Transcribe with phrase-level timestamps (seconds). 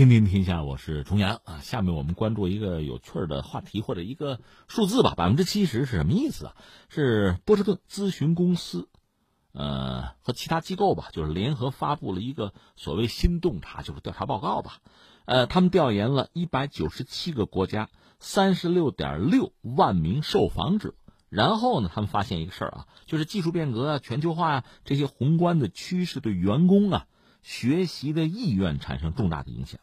[0.00, 1.60] 听听天下，我是重阳啊。
[1.60, 5.12] 下面我们关注一个有趣的话题或者一个数字吧。
[5.14, 6.56] 百分之七十是什么意思啊？
[6.88, 8.88] 是波士顿咨询公司，
[9.52, 14.78] 呃，和其他机构吧，就是联合发布了一个所谓新洞察，就是调查报告吧。
[15.26, 20.94] 呃，他们调研了一百九十七个国家，三十六点六万名受访者。
[21.28, 27.06] 然后呢，他们发现一个事儿啊，就是技术变革啊、全球化啊这些宏观的趋势对员工啊。
[27.42, 29.80] 学习的意愿产生重大的影响，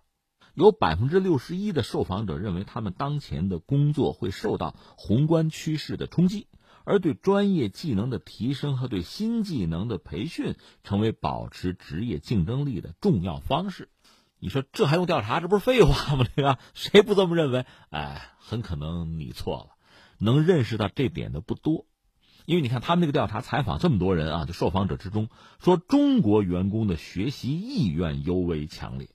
[0.57, 6.47] 有百分之六十一的受访者认为他们当前的工作会受到宏观趋势的冲击，
[6.83, 13.89] 而对专业技能的提升和对新技能的培训成为保持职业竞争力的重要方式。
[14.39, 15.39] 你说这还用调查？
[15.39, 16.25] 这不是废话吗？
[16.35, 17.67] 这个谁不这么认为？
[17.91, 19.75] 哎，很可能你错了，
[20.17, 21.85] 能认识到这点的不多。
[22.45, 25.29] 因为你看，他们这个调查采访这么多人啊，就受访者之中，
[25.59, 29.09] 说中国员工的学习意愿尤为强烈，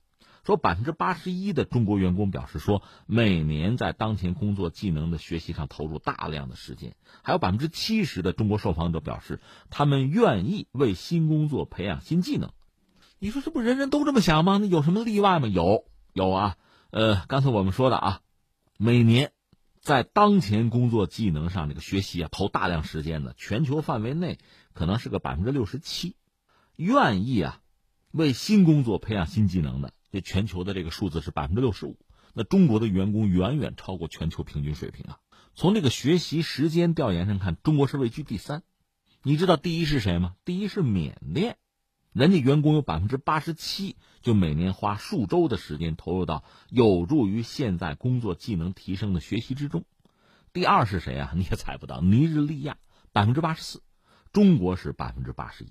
[0.45, 12.50] 说百分之八十一的中国员工表示说，每年在当前工作技能的学习上投入大量的时间，还有百分之七十的中国受访者表示，他们愿意为新工作培养新技能。
[13.19, 14.58] 你说这不人人都这么想吗？
[14.58, 15.48] 那有什么例外吗？
[15.48, 16.56] 有，有啊。
[16.91, 18.20] 呃，刚才我们说的啊，
[18.78, 19.33] 每年。
[19.80, 24.39] 在当前工作技能上，这个学习啊，投大量时间的，全球范围内
[24.74, 26.14] 可能是个百分之六十七，
[26.77, 27.61] 愿意啊，
[28.12, 31.98] 为新工作培养新技能的，这全球的这个数字是百分之六十五。
[32.34, 35.18] 那中国的员工远远超过全球平均水平啊。
[35.55, 38.62] 从这个学习时间调研上看，中国是位居第三。
[39.22, 40.34] 你知道第一是谁吗？
[40.44, 41.56] 第一是缅甸。
[42.12, 49.84] 人家员工有百分之八十七，就每年花数周的时间投入到有助于现在工作技能提升的学习之中。
[50.52, 51.33] 第二是谁啊？
[51.36, 52.77] 你也猜不到，尼日利亚
[53.12, 53.83] 百分之八十四，
[54.33, 55.68] 中国是百分之八十一。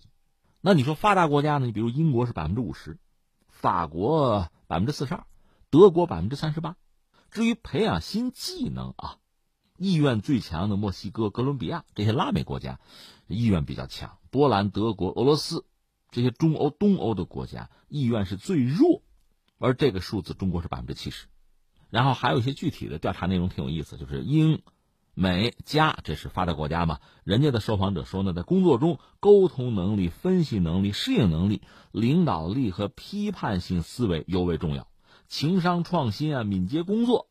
[0.61, 1.67] 那你说发达国家呢？
[1.67, 2.97] 你比如英国是百分之五十，
[3.61, 5.25] 法国百分之四十二，
[5.69, 6.75] 德国百分之三十八。
[7.29, 9.17] 至于培养新技能啊，
[9.77, 12.79] 意愿最强的墨西哥、哥伦比亚这些拉美国家，
[13.27, 14.17] 意愿比较强。
[14.31, 15.65] 波兰、德国、俄罗斯。
[16.09, 19.01] 这些中欧、东欧的国家意愿是最弱，
[19.59, 21.27] 而这个数字中国是百分之七十。
[21.89, 24.61] 然后还有一些具体的调查内容挺有意思，就是英、
[25.21, 26.97] 美、加，这是发达国家嘛？
[27.23, 31.61] 人家的受访者说呢，在工作中沟通能力、分析能力、适应能力、
[31.91, 34.87] 领导力和批判性思维尤为重要，
[35.27, 37.27] 情商、创新啊、敏捷工作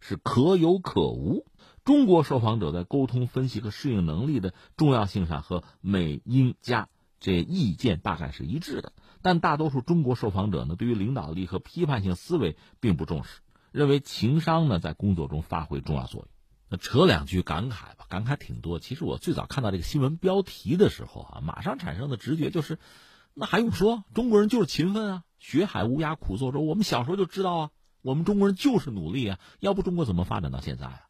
[0.00, 1.46] 是可有可无。
[1.84, 6.88] 中国受访者在沟通、分析和适应能力的重要性上和美、英、加。
[7.20, 16.28] 这意见大概是一致的，但大多数中国受访者呢，对于领导力和批判性思维并不重视，认为情商呢在工作中发挥重要作用。
[16.68, 18.78] 那扯两句感慨吧，感慨挺多。
[18.78, 22.78] 其实我最早看到这个新闻标题的时候啊，马上产生的直觉就是，
[23.34, 26.60] 那还用说，中国人就是勤奋啊，学海无涯苦作舟。
[26.60, 27.70] 我们小时候就知道啊，
[28.02, 31.02] 我们中国人就是努力啊，要不中国怎么发展到现在啊？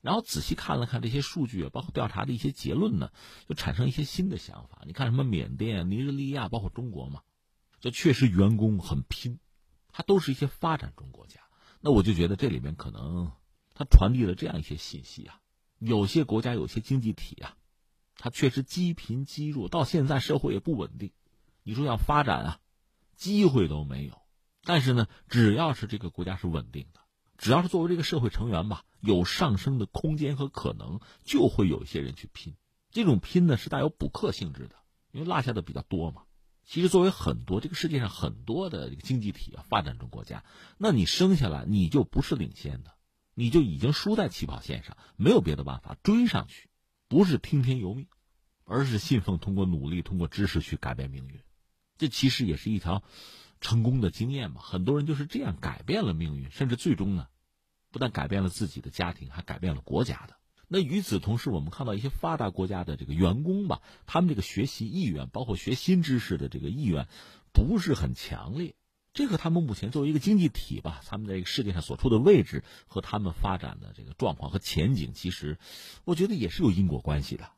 [0.00, 3.10] 然后仔细看了看这些数据，包括调查的一些结论呢，
[3.48, 4.82] 就产生一些新的想法。
[4.84, 7.20] 你看什么缅甸、尼日利亚，包括中国嘛，
[7.80, 9.38] 这确实员工很拼，
[9.92, 11.40] 它都是一些发展中国家。
[11.80, 13.30] 那我就觉得这里面可能
[13.82, 15.40] 它传递了这样一些信息啊，
[15.78, 17.56] 有些国家有些经济体啊，
[18.16, 21.10] 它确实积贫积弱，到现在社会也不稳定。
[21.64, 22.60] 你说要发展啊，
[23.16, 24.22] 机会都没有。
[24.62, 27.00] 但是呢，只要是这个国家是稳定的。
[27.36, 32.54] 只要是作为这个社会成员吧，有上升的空间和可能，就会有一些人去拼。
[32.92, 34.76] 这种拼呢是带有补课性质的，
[35.10, 36.22] 因为落下的比较多嘛。
[36.64, 40.44] 其实作为很多这个世界上很多的这个经济体啊，发展中国家，
[40.78, 42.94] 那你生下来你就不是领先的，
[43.34, 46.68] 你就已经输在起跑线上，没有别的办法追上去，
[47.08, 48.06] 不是听天由命，
[48.64, 51.40] 而是信奉通过努力、通过知识去改变命运。
[51.98, 53.02] 这其实也是一条
[53.60, 54.60] 成功的经验嘛。
[54.60, 57.28] 很多人就是这样改变了命运，甚至最终呢。
[57.90, 60.36] 不但改变了自己的家庭，还改变了国家的。
[60.66, 67.06] 那与此同时，我们看到一些发达国家的这个员工吧，他们这个学习意愿，包括学新知识的这个意愿，
[67.52, 68.74] 不是很强烈。
[69.14, 75.58] 这和他们目前作为一个经济体吧，他们在这个世界上所处的位置和他们发展的这个状况和前景，其实
[76.04, 77.50] 我觉得也是有因果关系的。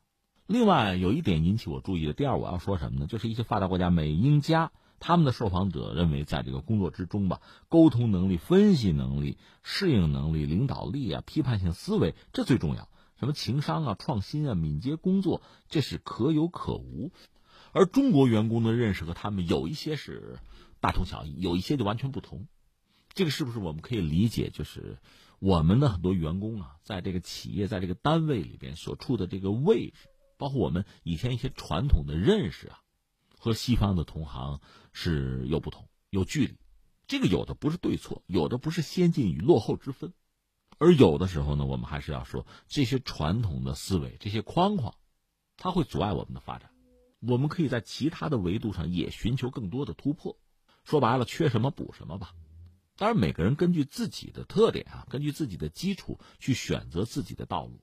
[0.47, 3.07] 另外，有一点引起我注意的，第二我要说什么呢？
[3.07, 4.71] 就是一些发达国家，美英加。
[4.99, 12.89] 他们的受访者认为，在这个工作之中吧，沟通能力、分析能力、适应能力、领导力啊、批判性思维，这最重要。
[13.19, 17.11] 什么情商啊、创新啊、敏捷工作，这是可有可无。
[17.71, 20.39] 而中国员工的认识和他们有一些是
[20.85, 22.47] 大同小异，有一些就完全不同。
[23.15, 24.51] 这个是不是我们可以理解？
[24.51, 24.99] 就是
[25.39, 32.81] 我们的很多员工啊，在这个企业、在这个单位里边所处的这个位置，包括我们以前一些传统的认识啊。
[33.39, 34.61] 和西方的同行
[34.93, 36.55] 是有不同、有距离，
[37.07, 40.13] 这个有的不是对错，有的不是先进与落后之分，
[40.77, 44.93] 而有的时候呢，我们还是要说这些传统的思维、这些框框，
[45.57, 46.69] 它会阻碍我们的发展。
[47.21, 50.37] 我们可以在其他的维度上也寻求更多的突破。
[50.85, 52.33] 说白了，缺什么补什么吧。
[52.95, 57.81] 当然，每个人根据自己的特点啊，根据自己的基础去选择自己的道路。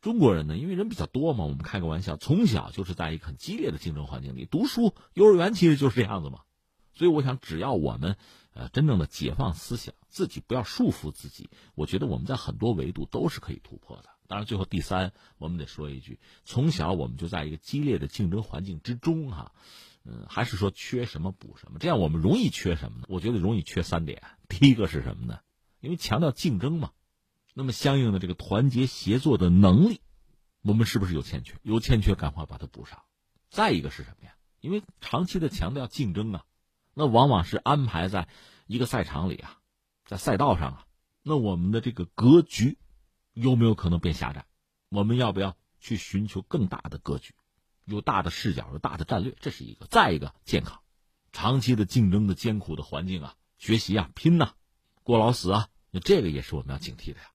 [0.00, 4.94] 中国人呢，因为人比较多嘛，我们开个玩笑，从小就是在一个很激烈的竞争环境里读书。
[5.14, 6.42] 幼儿园其实就是这样子嘛。
[6.92, 8.16] 所以，我想，只要我们
[8.52, 14.10] 呃真正的解放思想，自己不要束缚自己，我觉得我们在很多维度都是可以突破的。
[14.28, 19.52] 当然，最后第三，我们得说一句：从小我们就在一个激烈的竞争环境之中，哈，
[20.04, 23.06] 嗯，还是说缺什么补什么，这样我们容易缺什么呢？
[23.08, 24.22] 我觉得容易缺三点。
[24.48, 25.40] 第一个是什么呢？
[25.80, 26.92] 因为强调竞争嘛，
[27.54, 30.00] 那么相应的这个团结协作的能力，
[30.62, 31.56] 我们是不是有欠缺？
[31.62, 33.02] 有欠缺，赶快把它补上。
[33.50, 34.34] 再一个是什么呀？
[34.60, 36.44] 因为长期的强调竞争啊，
[36.94, 38.28] 那往往是安排在
[38.66, 39.58] 一个赛场里啊，
[40.04, 40.86] 在赛道上啊，
[41.22, 42.78] 那我们的这个格局。
[43.32, 44.46] 有没有可能变狭窄？
[44.90, 47.34] 我们要不要去寻求更大的格局，
[47.84, 49.36] 有大的视角，有大的战略？
[49.40, 49.86] 这是一个。
[49.86, 50.80] 再一个，健康，
[51.32, 54.52] 长期的竞争的艰苦的环境啊，学习啊，拼呐，
[55.02, 57.30] 过劳死啊，那这个也是我们要警惕的呀。